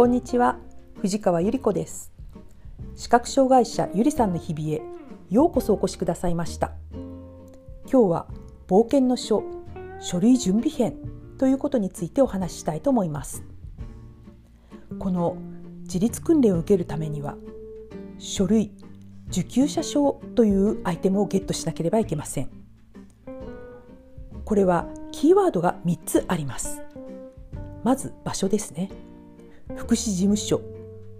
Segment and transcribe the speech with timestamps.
[0.00, 0.56] こんにちは
[1.02, 2.10] 藤川ゆり子です。
[2.96, 4.82] 視覚障害者ゆりさんの日々へ
[5.28, 6.72] ようこそお越しくださいました。
[7.84, 8.26] 今日は
[8.66, 9.44] 冒険の書
[10.00, 10.96] 書類準備編
[11.36, 13.44] ということについてお話ししたいと思います。
[14.98, 15.36] この
[15.82, 17.36] 自立訓練を受けるためには
[18.16, 18.72] 書類
[19.28, 22.48] 受給者証というアイテムをゲットしなければいけません。
[24.46, 26.80] これはキーワードが3つあります。
[27.84, 28.90] まず場所ですね。
[29.76, 30.60] 福祉事務所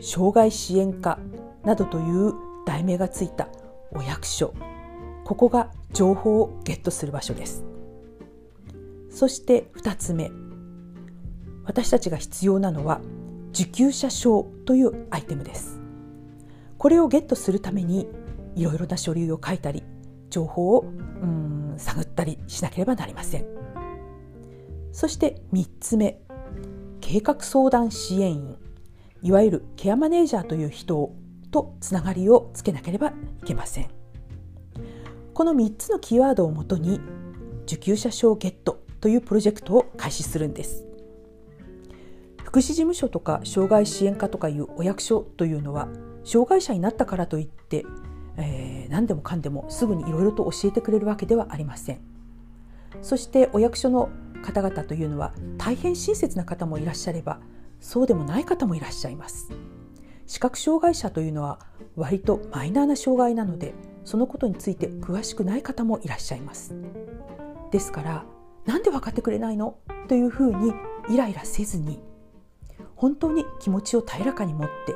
[0.00, 1.18] 障害支援課
[1.64, 2.34] などという
[2.66, 3.48] 題名がついた
[3.92, 4.54] お役所。
[5.24, 7.64] ここが情報をゲットする場所です。
[9.10, 10.30] そして2つ目。
[11.64, 13.00] 私たちが必要なのは
[13.50, 15.80] 受給者証というアイテムです。
[16.78, 18.06] これをゲットするために
[18.54, 19.82] いろいろな書類を書いたり
[20.30, 20.86] 情報をう
[21.26, 23.46] ん探ったりしなければなりません。
[24.92, 26.20] そして3つ目。
[27.08, 28.56] 計画相談支援員
[29.22, 31.14] いわゆるケアマネージャーという人
[31.52, 33.12] とつながりをつけなければい
[33.44, 33.90] けません。
[35.32, 37.00] この3つのキーワードをもとに
[37.62, 40.84] 受給者証ゲットというプロジェクトを開始するんです。
[42.42, 45.88] 福祉事務所とか障害支援課とかいうお役所というのは
[46.24, 47.86] 障害者になったからといって、
[48.36, 52.00] えー、何でもかんでもすぐにいろいろと教えてくれるわけではありません。
[53.00, 54.10] そしてお役所の
[54.46, 57.40] 方々というのは大変親切な方もいらっしゃれば
[57.80, 59.50] そうでもない方もいらっしゃいます。
[60.26, 61.60] 視覚障害者というのは
[61.94, 66.74] 割とマイナーな障害なのでそのことについて詳しくない方もいらっしゃいます。
[67.70, 68.24] ですから
[68.64, 69.76] なんで分かってくれないの？
[70.08, 70.72] というふうに
[71.08, 72.00] イライラせずに
[72.96, 74.94] 本当に気持ちを平らかに持って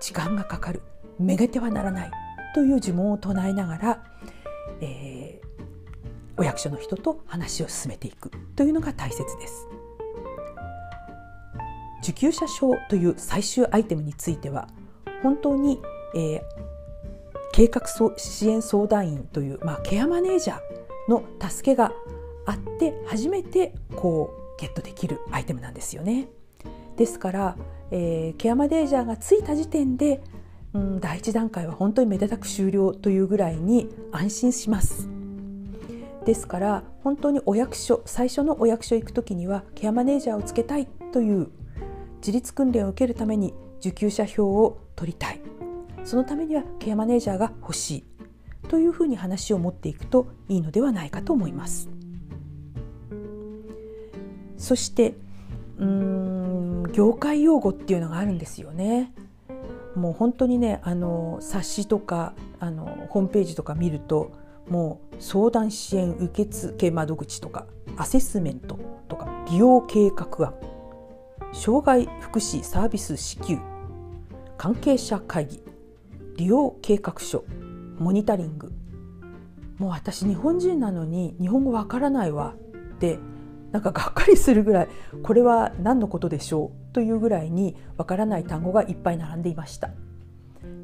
[0.00, 0.82] 時間がかかる
[1.18, 2.10] めげてはならない
[2.54, 4.04] という呪文を唱えながら、
[4.80, 5.31] えー、
[6.42, 9.68] お役所の人と話を進めていくというのが大切です。
[12.02, 14.66] 受給者証という最終アイテムについては
[15.22, 15.80] 本当に、
[16.16, 16.40] えー、
[17.52, 17.82] 計画
[18.16, 20.60] 支援相談員という、まあ、ケアマネージャー
[21.08, 21.92] の助けが
[22.44, 26.26] あって初めてこうゲットできるアイテムなんですよね。
[26.96, 27.56] ですから、
[27.92, 30.20] えー、ケアマネージャーがついた時点で、
[30.74, 35.11] うん、第一段階は本当にめでたく終了というぐらいに安心します。
[36.24, 41.48] ですから本当にお役所最初のお役所行く時にはケアマネージャーをつけたいという
[42.18, 45.40] 自立訓練を受けるために受給者票を取りたい
[46.04, 48.04] そのためにはケアマネージャーが欲しい
[48.68, 51.88] というふうに話を持っていくといいのではないかと思います。
[54.56, 55.16] そして
[55.78, 59.12] うーん業界用語っていうのがあるんですよね。
[59.96, 64.32] もう本当にねあの冊子とかあのホームページとか見ると
[64.68, 68.78] もう相談支援受付窓口とかアセスメント
[69.08, 70.54] とか利用計画案
[71.52, 73.58] 障害福祉サービス支給
[74.56, 75.62] 関係者会議
[76.36, 77.44] 利用計画書
[77.98, 78.72] モニタリング。
[79.78, 82.54] もう私日本人なのに日本語わからないわ。
[82.94, 83.18] って
[83.72, 84.88] なんかがっかりするぐらい
[85.22, 89.90] これは何のことでしょうというぐらいにわからない単語がいっぱい並んでいました。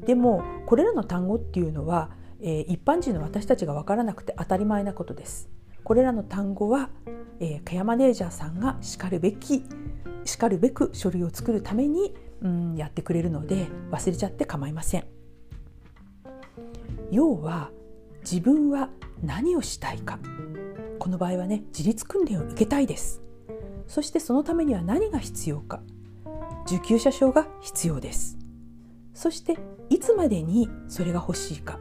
[0.05, 2.09] でもこれらの単語っていうのは
[2.41, 5.49] えー、一般人の私たちが分からなくて当たり前なことです。
[5.83, 6.89] これらの単語は、
[7.39, 9.63] えー、ケアマネージャーさんがしかるべき
[10.25, 15.05] しかるべく書類を作るために、うん、やってくれるので忘れちゃって構いません。
[17.11, 17.71] 要は
[18.21, 18.89] 自分は
[19.23, 20.19] 何をしたいか。
[20.99, 23.21] この場合はね自立訓練を受けたいです。
[23.87, 25.81] そしてそのためには何が必要か。
[26.67, 28.37] 受給者証が必要です。
[29.13, 29.57] そして
[29.89, 31.79] いつまでにそれが欲しいか。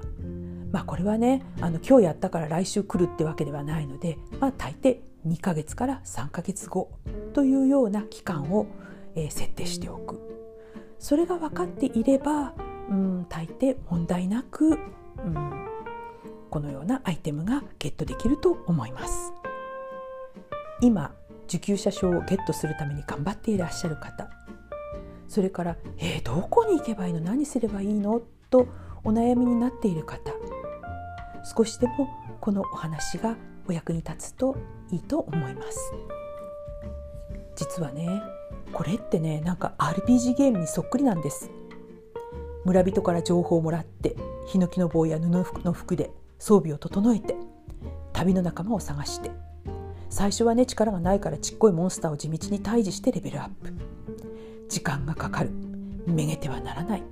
[0.72, 6.90] まあ、これはねあの今日やったから来週来るってわけではないので、まあ、大抵2ヶ月から3ヶ月後
[7.32, 8.66] というような期間を、
[9.14, 10.20] えー、設定しておく。
[10.98, 12.54] それが分かっていれば、
[12.90, 15.66] うん、大抵問題なく、うん、
[16.50, 19.32] このようなアイテムがゲットできると思います。
[20.80, 21.12] 今
[21.46, 24.28] 受給者証をゲットするために頑張っていらっしゃる方。
[25.28, 27.20] それから「えー、どこに行けばいいの？
[27.20, 28.20] 何すればいいの?」
[28.50, 28.66] と
[29.04, 30.32] お悩みになっている方
[31.56, 32.08] 少しでも
[32.40, 33.36] このお話が
[33.66, 34.56] お役に立つと
[34.90, 35.92] いいと思います。
[37.56, 38.22] 実はね
[38.72, 41.50] これってねなんか RPG ゲームにそっくりなんです。
[42.64, 44.16] 村人から情報をもらって
[44.46, 47.34] ヒノキの棒や布の服で装備を整えて
[48.12, 49.30] 旅の仲間を探して
[50.10, 53.72] 最初はね力がないからちっこいモンスターを地道に退治してレベルアップ。
[54.68, 55.50] 時間がかかる。
[56.06, 57.02] めげてはならない。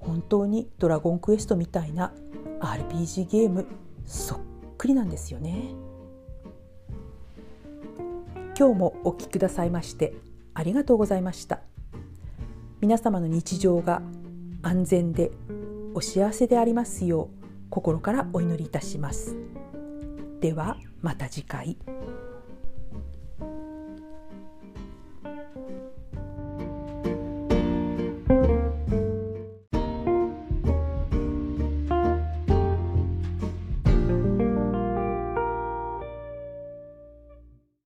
[0.00, 2.12] 本当にドラゴンクエストみたいな
[2.60, 3.66] RPG ゲーム
[4.04, 4.38] そっ
[4.76, 5.70] くりなんですよね
[8.58, 10.14] 今日もお聴きくださいまして
[10.52, 11.60] ありがとうございました
[12.80, 14.02] 皆様の日常が
[14.62, 15.30] 安全で
[15.94, 19.36] お幸せでありますよう心からお祈りいたします。
[20.40, 21.76] ではまた次回。